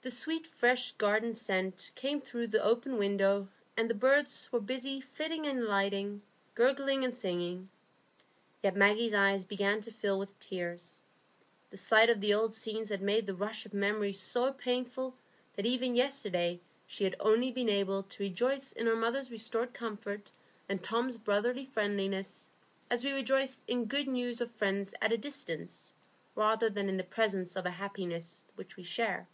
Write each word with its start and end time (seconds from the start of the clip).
The 0.00 0.12
sweet 0.12 0.46
fresh 0.46 0.92
garden 0.92 1.34
scent 1.34 1.90
came 1.96 2.20
through 2.20 2.46
the 2.46 2.62
open 2.62 2.98
window, 2.98 3.48
and 3.76 3.90
the 3.90 3.94
birds 3.96 4.48
were 4.52 4.60
busy 4.60 5.00
flitting 5.00 5.44
and 5.44 5.58
alighting, 5.58 6.22
gurgling 6.54 7.02
and 7.02 7.12
singing. 7.12 7.68
Yet 8.62 8.76
Maggie's 8.76 9.12
eyes 9.12 9.44
began 9.44 9.80
to 9.80 9.90
fill 9.90 10.16
with 10.16 10.38
tears. 10.38 11.00
The 11.70 11.76
sight 11.76 12.10
of 12.10 12.20
the 12.20 12.32
old 12.32 12.54
scenes 12.54 12.90
had 12.90 13.02
made 13.02 13.26
the 13.26 13.34
rush 13.34 13.66
of 13.66 13.74
memories 13.74 14.20
so 14.20 14.52
painful 14.52 15.16
that 15.56 15.66
even 15.66 15.96
yesterday 15.96 16.60
she 16.86 17.02
had 17.02 17.16
only 17.18 17.50
been 17.50 17.68
able 17.68 18.04
to 18.04 18.22
rejoice 18.22 18.70
in 18.70 18.86
her 18.86 18.94
mother's 18.94 19.32
restored 19.32 19.74
comfort 19.74 20.30
and 20.68 20.80
Tom's 20.80 21.16
brotherly 21.16 21.64
friendliness 21.64 22.48
as 22.88 23.02
we 23.02 23.10
rejoice 23.10 23.62
in 23.66 23.86
good 23.86 24.06
news 24.06 24.40
of 24.40 24.52
friends 24.52 24.94
at 25.02 25.12
a 25.12 25.18
distance, 25.18 25.92
rather 26.36 26.70
than 26.70 26.88
in 26.88 26.98
the 26.98 27.02
presence 27.02 27.56
of 27.56 27.66
a 27.66 27.70
happiness 27.70 28.44
which 28.54 28.76
we 28.76 28.84
share. 28.84 29.26